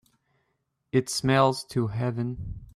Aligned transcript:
It 0.91 1.09
smells 1.09 1.63
to 1.65 1.85
heaven 1.85 2.65